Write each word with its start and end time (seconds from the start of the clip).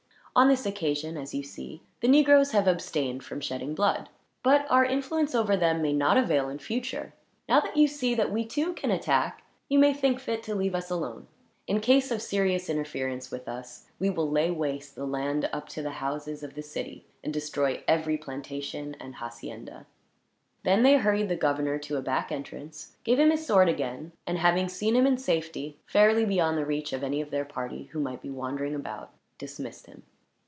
"On 0.33 0.47
this 0.47 0.65
occasion, 0.65 1.17
as 1.17 1.33
you 1.35 1.43
see, 1.43 1.81
the 1.99 2.07
negroes 2.07 2.51
have 2.51 2.65
abstained 2.65 3.21
from 3.21 3.41
shedding 3.41 3.75
blood; 3.75 4.07
but 4.43 4.65
our 4.69 4.85
influence 4.85 5.35
over 5.35 5.57
them 5.57 5.81
may 5.81 5.91
not 5.91 6.15
avail, 6.15 6.47
in 6.47 6.57
future. 6.57 7.13
Now 7.49 7.59
that 7.59 7.75
you 7.75 7.85
see 7.89 8.15
that 8.15 8.31
we 8.31 8.45
too 8.45 8.71
can 8.71 8.91
attack, 8.91 9.43
you 9.67 9.77
may 9.77 9.91
think 9.93 10.21
fit 10.21 10.41
to 10.43 10.55
leave 10.55 10.73
us 10.73 10.89
alone. 10.89 11.27
In 11.67 11.81
case 11.81 12.11
of 12.11 12.21
serious 12.21 12.69
interference 12.69 13.29
with 13.29 13.49
us, 13.49 13.87
we 13.99 14.09
will 14.09 14.31
lay 14.31 14.49
waste 14.49 14.95
the 14.95 15.05
land, 15.05 15.49
up 15.51 15.67
to 15.67 15.81
the 15.81 15.89
houses 15.99 16.43
of 16.43 16.53
the 16.55 16.63
city; 16.63 17.03
and 17.21 17.33
destroy 17.33 17.83
every 17.85 18.17
plantation, 18.17 18.95
and 19.01 19.15
hacienda." 19.15 19.85
Then 20.63 20.83
they 20.83 20.95
hurried 20.95 21.27
the 21.27 21.35
governor 21.35 21.77
to 21.79 21.97
a 21.97 22.01
back 22.01 22.31
entrance, 22.31 22.95
gave 23.03 23.19
him 23.19 23.31
his 23.31 23.45
sword 23.45 23.67
again 23.67 24.13
and, 24.25 24.37
having 24.37 24.69
seen 24.69 24.95
him 24.95 25.05
in 25.05 25.17
safety, 25.17 25.75
fairly 25.85 26.23
beyond 26.23 26.57
the 26.57 26.65
reach 26.65 26.93
of 26.93 27.03
any 27.03 27.19
of 27.19 27.31
their 27.31 27.43
party 27.45 27.89
who 27.91 27.99
might 27.99 28.21
be 28.21 28.29
wandering 28.29 28.73
about, 28.73 29.11
dismissed 29.37 29.87
him. 29.87 30.03